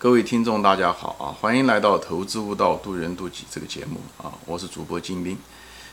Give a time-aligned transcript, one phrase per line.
[0.00, 1.34] 各位听众，大家好啊！
[1.40, 4.30] 欢迎来到《投资悟道，渡人渡己》这个节目啊！
[4.46, 5.36] 我是主播金兵。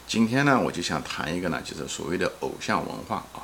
[0.06, 3.42] 今天呢，我就想谈一个呢，就是所谓的偶像文化啊。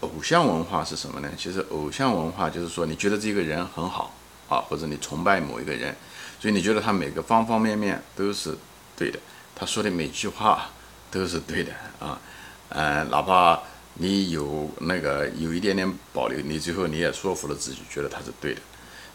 [0.00, 1.30] 偶像文化是什么呢？
[1.38, 4.12] 其实偶像文化就是说，你觉得这个人很好
[4.48, 5.94] 啊，或者你崇拜某一个人，
[6.40, 8.58] 所以你觉得他每个方方面面都是
[8.96, 9.20] 对的，
[9.54, 10.70] 他说的每句话
[11.08, 12.20] 都是对的啊。
[12.70, 13.60] 呃，哪怕
[13.94, 18.60] 你有那个有一点点保留，你最后你也说服了自己，觉得他是对的。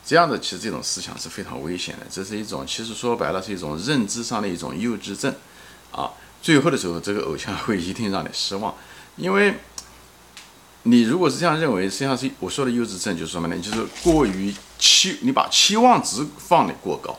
[0.06, 5.34] 这样的其实这种思想是非常危险的，这是一种其实说白了是一种认知上的一种幼稚症，
[5.94, 8.76] 啊，最后的时候这个偶像会一定让你失望，
[9.16, 9.56] 因为
[10.84, 13.58] 你如果是这样认为，实际上是我说的幼稚症就是什么呢？
[13.60, 17.18] 就是过于期，你把期望值放得过高，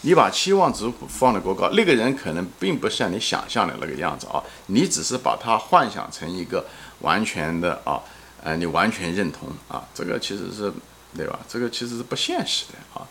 [0.00, 6.66] 你把期望值放得过高，那个人可能并不像你想象的那个样子啊，你只是把他幻想成一个
[6.98, 8.02] 完全的啊，
[8.42, 10.72] 呃，你完全认同啊，这个其实是。
[11.16, 11.38] 对吧？
[11.48, 13.06] 这个其实是不现实的啊，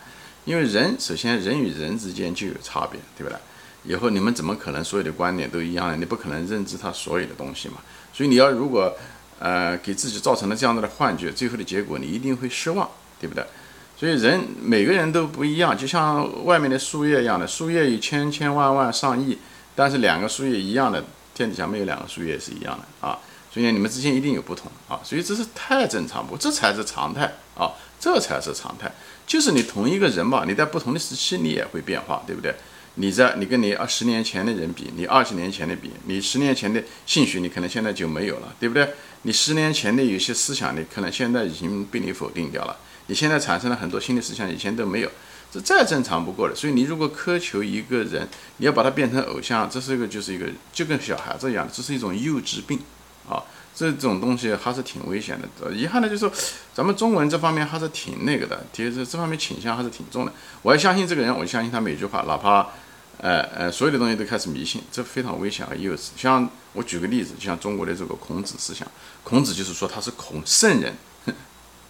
[0.46, 3.38] 因为人首先人与人之间就有差别，对不对？
[3.86, 5.96] 以后你们怎么可能所有的观点都一样呢？
[5.98, 7.76] 你不可能认知他所有的东西嘛。
[8.14, 8.96] 所以你要如果
[9.40, 13.46] 呃给自己造成了这样子的幻觉，最后的结果你一定会失望，对不对？
[13.98, 19.38] 所以人每个人都不一样，就像外面的树叶一样的，树叶有千千万万上亿，
[19.76, 23.18] 但是两个树叶一样的，天底下没有两个树叶是一样的啊。
[23.54, 26.36] 所以，你们之间一定有不同啊，所以这是太正常不？
[26.36, 28.92] 这才是常态啊，这才是常态。
[29.28, 32.56] 就是你同一个人吧，你在不同的时期你也会变化，对不对？
[32.96, 38.90] 你在你跟你二十年前的人比，你二十年前的比，你十年前的兴趣你可能现在就没有了，对不对？
[39.22, 45.12] 你十年前的有些思想你可能现在已经被你否定掉了，你现在产生了很多新的思想，以前都没有，
[45.52, 46.56] 这再正常不过了。
[46.56, 52.80] 所以你如果苛求一个人，你要把他变成偶像，这是一个就是一个就跟小孩子一样，这是一种幼稚病。
[53.76, 55.72] 这种东西还是挺危险的。
[55.72, 56.30] 遗憾的就是，
[56.76, 60.32] 咱们中文这方面还是挺那个的，其实这方面倾向还是挺重的。
[60.62, 62.68] 我要相信这个人，我相信他每句话，哪怕，
[63.18, 66.10] 呃呃，所有的东西都开始迷信，这非常危险和幼稚。
[66.16, 68.88] 像我举个例子，就像中国的这个孔子思想，
[69.24, 70.94] 孔子就是说他是孔圣人，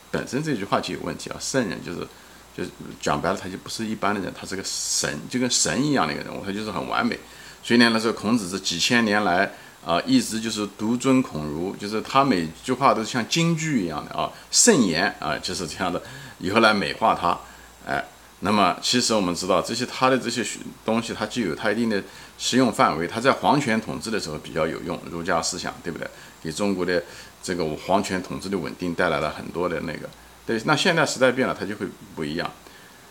[0.09, 1.37] 本身这句话就有问题啊。
[1.41, 2.07] 圣人就是，
[2.55, 2.69] 就是
[3.01, 7.19] 讲白了，他就不是一般的人，他是个神，就跟神一样的一个人物，他就是很完美。
[7.61, 9.51] 所以呢，那时候孔子是几千年来。
[9.85, 16.01] 啊，一直就是独尊孔儒，就是他每句话都是像京剧一样的啊，圣言啊，就是这样的。
[16.39, 17.37] 以后来美化他，
[17.85, 18.01] 哎，
[18.39, 20.45] 那么其实我们知道这些他的这些
[20.85, 22.01] 东西，它具有它一定的
[22.37, 23.05] 适用范围。
[23.05, 26.07] 它在皇权统治的时候比较有用，儒家思想，对不对？
[26.41, 27.03] 给中国的
[27.41, 30.09] 这个皇权统治的稳定带来了很多的那个。
[30.45, 32.49] 对，那现在时代变了，它就会不一样。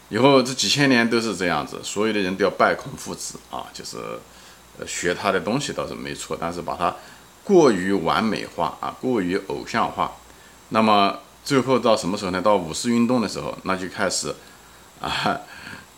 [0.08, 3.98] 以后这几千年都是这样子，所有的人都要拜孔父子啊，就是。
[4.86, 6.94] 学他的东西倒是没错，但是把它
[7.44, 10.12] 过于完美化啊，过于偶像化，
[10.70, 12.40] 那么最后到什么时候呢？
[12.40, 14.34] 到五四运动的时候，那就开始
[15.00, 15.40] 啊，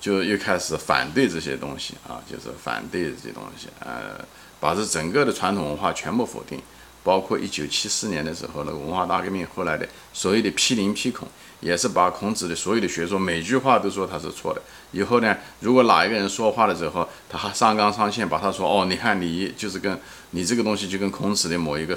[0.01, 4.25] 就又开始反对这些东西啊，就是反对这些东西，呃，
[4.59, 6.61] 把这整个的传统文化全部否定。
[7.05, 11.29] 包括一九七四年的时候，那个文化大革命后来的所谓的批林批孔，
[11.61, 14.63] 也是把孔子的所有的学说每句话都说他是错的。
[14.91, 20.01] 以后呢，如果哪一个人说话的时候，他还上纲上线，把他说哦，你看你就是跟
[20.31, 21.97] 你这个东西就跟孔子的某一个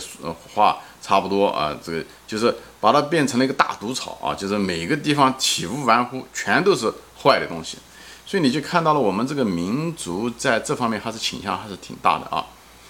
[0.53, 6.91] 话差不多啊，这个就是把它变成了一个大毒草啊，就是每个地方体无完肤，全都是
[7.23, 7.77] 坏的东西。
[8.25, 12.45] 所以你就看到了我们这个民族在这方面还是倾向还是挺大的啊。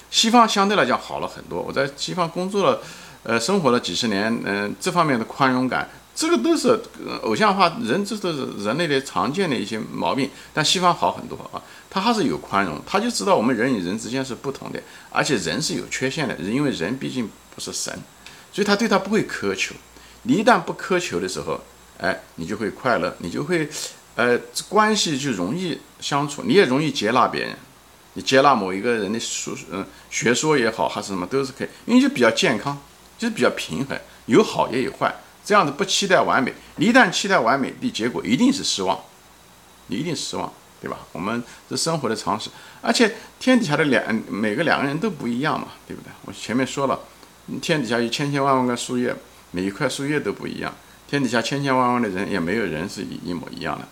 [0.10, 1.62] 西方相对来讲好了很多。
[1.62, 2.82] 我在西方工作了，
[3.24, 6.80] 呃，生活了几十年，嗯，这方面的宽容感，这个都是
[7.24, 10.30] 偶像化，人这都是人类的常见的一些毛病。
[10.54, 14.82] 但西方好很多啊，他还是有宽容，他就知道我们人与人之间是不同的，
[15.12, 17.94] 而且人是有缺陷的，因为人毕竟不是神，
[18.52, 19.76] 所以他对他不会苛求。
[20.24, 21.60] 你一旦不苛求的时候，
[22.00, 23.70] 哎，你就会快乐，你就会，
[24.16, 24.38] 呃，
[24.68, 27.56] 关系就容易相处，你也容易接纳别人。
[28.18, 32.76] 你接纳某一个人的说，嗯，学说也好，还是什么，都是可以，因为就比较健康，
[33.16, 33.96] 就是比较平衡，
[34.26, 35.14] 有好也有坏，
[35.46, 36.52] 这样子不期待完美。
[36.78, 39.00] 你一旦期待完美的结果，一定是失望，
[39.86, 40.98] 你一定失望，对吧？
[41.12, 42.50] 我们这生活的常识，
[42.82, 46.10] 而且天底下的两每个两个人都不一样嘛，对不对？
[46.26, 47.00] 我前面说了，
[47.62, 49.16] 天底下有千千万万个树叶，
[49.52, 50.74] 每一块树叶都不一样，
[51.08, 53.88] 天底下千千万万的人，也没有人是一一模一样的。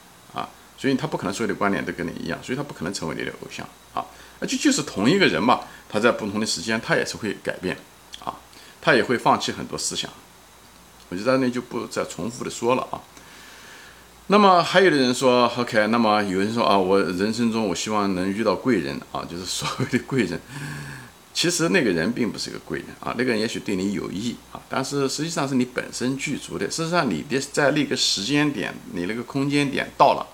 [0.78, 4.06] 所以他不可能所有的观点都跟你一样，所以他不可能成为你的偶像啊！
[4.40, 7.78] 而且就是同一个人嘛，他在不同的时间他也是会改变
[8.24, 8.36] 啊，
[8.82, 10.12] 他也会放弃很多思想。
[11.10, 13.00] 我就在那就不再重复的说了啊。
[14.28, 20.40] 那么还有的人说，OK，那么有人说啊，我人生中我希望能遇到贵人啊，就是所谓的贵人。
[21.32, 26.66] 其实那个人并不是个贵人啊，那个人也许对你有益啊，但是实际上是你本身具足的。
[26.72, 30.26] 事实上，你的在那个时间点，你那个空间点到了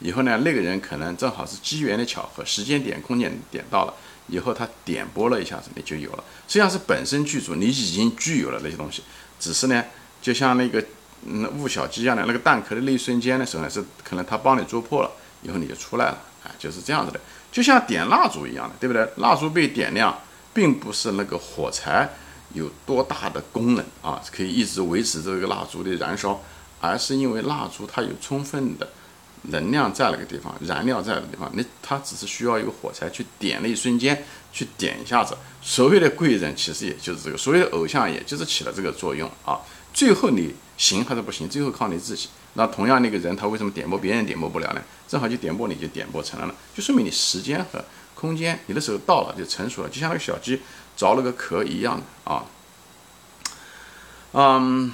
[0.00, 3.94] 以后呢，那个人可能正好是机缘的巧合，时间点、空间点到了
[4.28, 6.24] 以后，他点拨了一下子，你就有了。
[6.46, 9.02] 实际上是本身具足，你已经具有了那些东西，
[9.40, 9.84] 只是呢，
[10.20, 10.84] 就像那个
[11.24, 15.10] 嗯悟小鸡一样的那个蛋壳的那一瞬间的时候呢，是可能他帮你做破了
[15.42, 17.20] 以后你就出来了，啊，就是这样子的，
[17.50, 19.08] 就像点蜡烛一样的，对不对？
[19.16, 20.16] 蜡烛被点亮。
[20.56, 22.08] 并不是那个火柴
[22.54, 26.40] 有多大的功能啊，可以一直维持这个蜡烛的燃烧，
[26.80, 28.88] 而是因为蜡烛它有充分的
[29.48, 35.36] 能量在那个地方，燃料在那个地方，你它只是需要一个火柴去点那一瞬间，去点一下子。
[35.62, 39.60] 所谓的贵人其实也就是这个，所谓的偶像也就是起了这个作用啊。
[39.92, 42.28] 最后你行还是不行，最后靠你自己。
[42.54, 44.82] 那同样那个人他为什么点拨别人点拨不了呢？
[45.06, 47.84] 正好就点拨你就点拨成了呢，就说明你时间和。
[48.18, 50.58] 空间，你的时候到了就成熟了，就像那个小鸡
[50.96, 52.46] 着了个壳一样的啊。
[54.32, 54.90] 嗯，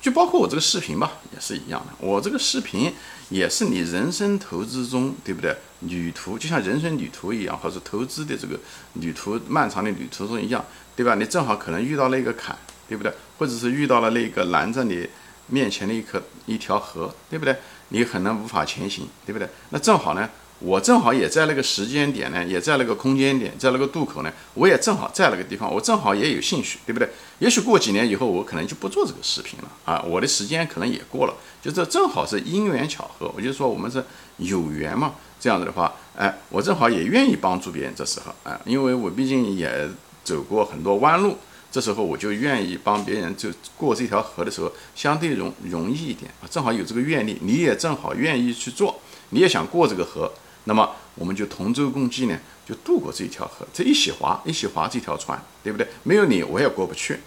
[0.00, 1.92] 就包括我这个视频吧，也是一样的。
[1.98, 2.92] 我这个视频
[3.30, 5.56] 也是你人生投资中，对不对？
[5.80, 8.58] 旅途就像人生旅途一样，或者投资的这个
[8.94, 10.64] 旅途漫长的旅途中一样，
[10.96, 11.14] 对吧？
[11.14, 12.56] 你正好可能遇到了一个坎，
[12.88, 13.12] 对不对？
[13.38, 15.08] 或者是遇到了那个拦在你
[15.46, 17.56] 面前的一颗一条河，对不对？
[17.88, 19.48] 你可能无法前行，对不对？
[19.70, 20.28] 那正好呢。
[20.60, 27.08] 我正好也在那个时间点呢，也在那个空间点，在那个渡口呢，我也正好在那个地方，我正好也有兴趣，对不对？
[27.38, 34.04] 也许过几年以后，我可能就不做这个视频了啊，我的时间可能也过了，就这正好是因缘巧合，我就说我们是
[34.38, 39.88] 有缘嘛，这样子的话，哎，我正好也愿意帮助别人，这时候啊，因为我毕竟也
[40.24, 41.36] 走过很多弯路，
[41.70, 50.32] 这时候我就愿意帮别人，就过这条河的时候相对容容易一点啊，正好有这个愿力，你也正好愿意去做，你也想过这个河。
[50.68, 52.38] 那么我们就同舟共济呢，
[52.68, 55.88] 就渡过这一条河，这一起划，一起划这条船，对不对？
[56.02, 57.18] 没有你我也过不去，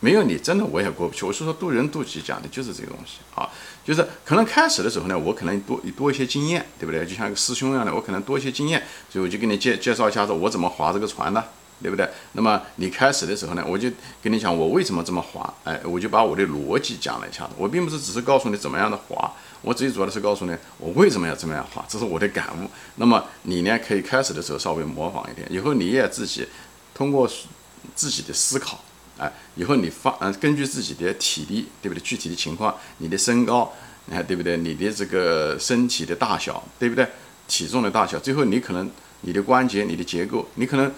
[0.00, 1.24] 没有你真的我也过不去。
[1.24, 3.48] 我是说渡人渡己讲的就是这个东西啊，
[3.84, 7.06] 就是可能开始的时候呢，我可能多多一些经验，对不对？
[7.06, 12.08] 就像个师兄一样的，我可能多一些经验，所以我就给你介介绍一下子我怎么划这个船的，对不对？
[12.32, 13.90] 那么你开始的时候呢，我就
[14.22, 19.32] 跟你讲我为什么这么滑，哎，我就把我的逻辑讲了一下，我并不是只是告诉你怎么样的滑。
[19.62, 22.70] 我最主要的是告诉你，我为什么要这么样滑，这是我的感悟。
[22.96, 26.46] 那么你呢，可以开始的时候稍微模仿一点，以后你也自己
[26.94, 27.30] 通过
[27.94, 28.82] 自己的思考，
[29.18, 32.00] 哎，以后你发，嗯，根据自己的体力，对不对？
[32.02, 33.70] 具体的情况，你的身高，
[34.06, 34.56] 你看对不对？
[34.56, 37.06] 你的这个身体的大小，对不对？
[37.46, 38.90] 体重的大小，最后你可能
[39.20, 40.90] 你的关节、你的结构，你可能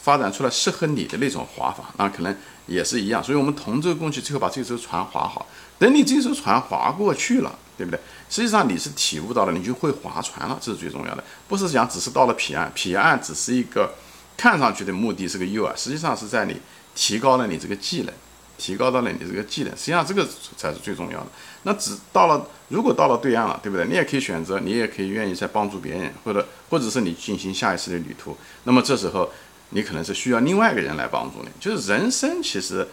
[0.00, 2.36] 发展出来适合你的那种划法，那可能
[2.66, 3.22] 也是一样。
[3.22, 5.46] 所以我们同舟共济，最后把这艘船划好。
[5.78, 7.58] 等你这艘船划过去了。
[7.78, 8.00] 对不对？
[8.28, 11.22] 实际上你是体悟到了，你就会划船了，这是最重要的。
[11.46, 13.94] 不是讲只是到了彼岸，彼岸只是一个
[14.36, 16.56] 看上去的目的，是个诱饵，实际上是在你
[16.96, 18.12] 提高了你这个技能，
[18.56, 21.26] 提高到了你这个技能，实际上这个才是最重要的。
[21.62, 23.86] 那只到了，如果到了对岸了，对不对？
[23.86, 28.36] 你也可以选择，你也可以愿意再帮助别人，或者或者是你进行下一次的旅途。
[28.64, 29.30] 那么这时候
[29.70, 31.48] 你可能是需要另外一个人来帮助你。
[31.60, 32.86] 就是人生其实，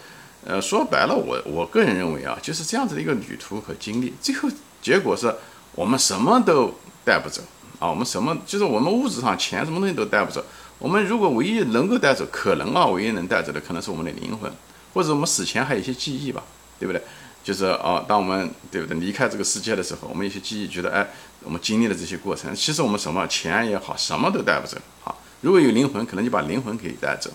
[0.44, 4.48] 呃，说白了，我我个人认为啊，就是这样子的一个旅途和经历，最后。
[4.82, 5.34] 结果是
[5.72, 6.72] 我们什么都
[7.04, 7.42] 带不走
[7.80, 7.90] 啊！
[7.90, 10.44] 我们什么就是我们物质上钱什么东西都带不走。
[10.78, 14.48] 我们如果唯一能够带走，可能啊，唯一能带走的可能是我们的灵魂，
[14.94, 16.44] 或者我们死前还有一些记忆吧，
[16.78, 17.02] 对不对？
[17.42, 21.04] 就是啊，当我们对不对离开这个世界的时候，我们一些记忆，觉得哎，
[21.42, 25.12] 我们经历了这些过程，其实我们什么钱也好，什么都带不走啊。
[25.46, 27.30] 如果有灵魂，可能就把灵魂给带走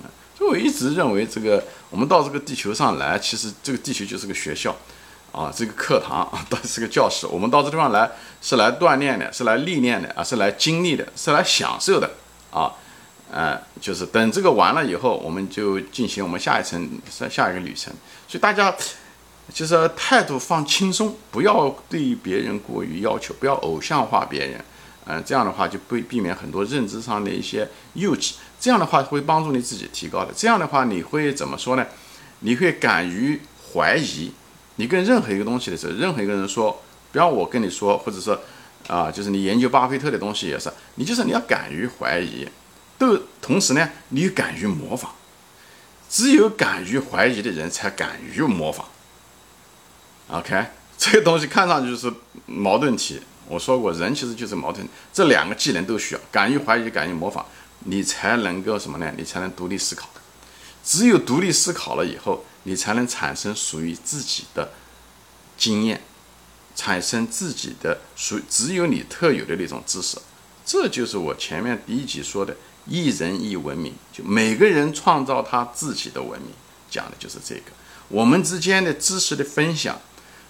[0.00, 0.06] 啊。
[0.38, 4.76] 所以我一直认为，这个我们到这个地球上来，其实这个地球就是个学校。
[5.32, 7.24] 啊，这个课堂啊，到 是个教室。
[7.24, 8.10] 我们到这地方来
[8.42, 12.10] 是来锻炼的，是来历练的啊，是来经历的，是来享受的
[12.52, 12.72] 啊。
[13.30, 17.92] 呃，就是等这个完了以后，我们就进行我们下一层下下一个旅程。
[18.26, 18.74] 所以大家
[19.54, 24.64] 就是态度放轻松，不要对别人过于要求，不要偶像化别人。
[25.06, 28.34] 嗯，这样的话就不避免很多认知上的一些幼稚。
[28.60, 30.32] 这样的话会帮助你自己提高的。
[30.36, 31.86] 这样的话你会怎么说呢？
[32.40, 33.40] 你会敢于
[33.72, 34.32] 怀疑。
[34.76, 38.40] 你跟任何一个东西的时候，任何一个人说，不要我跟你说，或者说，
[38.86, 42.48] 啊，就是你研究巴菲特的东西也是，你就是你要敢于怀疑，
[42.96, 45.10] 都同时呢，你敢于模仿，
[46.08, 48.86] 只有敢于怀疑的人才敢于模仿。
[50.28, 50.64] OK，
[50.96, 52.10] 这个东西看上去是
[52.46, 57.44] 矛盾体，我说过，人其实就是矛盾，这两个技能都需要，敢于怀疑，敢于模仿，
[57.80, 59.12] 你才能够什么呢？
[59.18, 60.08] 你才能独立思考。
[60.84, 62.44] 只有独立思考了以后。
[62.64, 64.70] 你才能产生属于自己的
[65.56, 66.02] 经验，
[66.76, 70.18] 产生自己的属只有你特有的那种知识，
[70.66, 72.54] 这就是我前面第一集说的
[72.84, 76.50] 一人一文明，就每个人创造他自己的文明，
[76.90, 77.72] 讲的就是这个。
[78.08, 79.98] 我们之间的知识的分享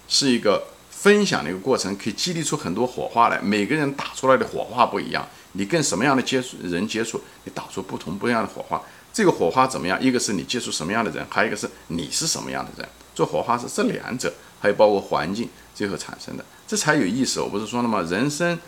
[0.09, 0.70] 是一个
[1.01, 3.41] 分享的一个过程，可以激励出很多火花来。
[3.41, 8.79] 每个人打出来的火花不一样，你跟什么样的接触人接触，你打出不同不一样的火花。
[9.11, 9.99] 这个火花怎么样？
[9.99, 12.87] 一个是你接触什么样的人，还有一个是你是什么样的人。
[13.15, 17.41] 做火花是这两者，还有包括环境最后产生的，这才有意思。
[17.41, 18.05] 我不是说了吗？
[18.07, 18.59] 人生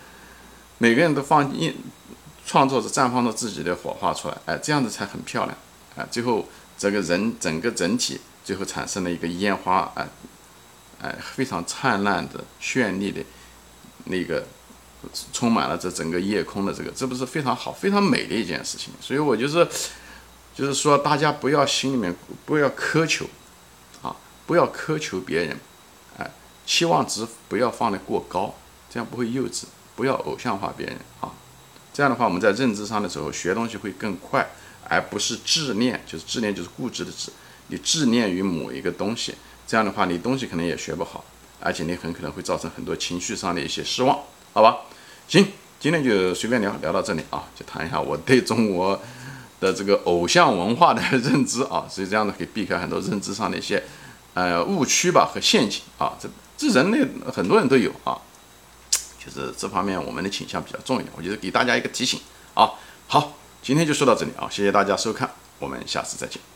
[0.79, 1.71] 每个人都放一
[2.47, 5.55] 创作着绽放着自己的火花出来，哎，这样子才很漂亮，
[5.95, 6.45] 哎，最后
[6.79, 10.05] 这个人整个整体最后产生了一个烟花，哎，
[11.03, 13.21] 哎，非常灿烂的、绚丽的，
[14.05, 14.47] 那个
[15.33, 18.93] 充满了这整个夜空的这个，这不是非常好、非常美的一件事情。
[19.01, 19.67] 所以我就是，
[20.55, 23.25] 就是说大家不要心里面不要苛求，
[24.01, 24.15] 啊，
[24.47, 25.57] 不要苛求别人，
[26.17, 26.31] 哎，
[26.65, 28.55] 期望值不要放得过高，
[28.89, 29.63] 这样不会幼稚，
[29.97, 31.29] 不要偶像化别人啊。
[31.91, 34.49] 这样的话，我们在认知上的时候学东西会更快，
[34.87, 37.29] 而不是执念，就是执念就是固执的执，
[37.67, 41.23] 你执念于某一个东西，这样的话你东西可能也学不好，
[41.59, 44.19] 而且你很可能会造成很多情绪上的一些失望，
[44.53, 44.81] 好吧？
[45.27, 45.47] 行，
[45.79, 48.99] 今天就随便聊聊到这里啊，就谈一下我对中国
[49.59, 53.83] 的这个偶像文化的认知啊，所以这样子可以避开很多认知上的一些
[54.33, 58.17] 呃误区吧和陷阱啊，这这人类很多人都有啊。
[59.25, 62.19] 就是这方面我们的倾向比较重一点，我觉得给大家一个提醒
[62.53, 62.71] 啊。
[63.07, 66.52] 好，今天就说到这里啊，谢谢大家收看，我们下次再见。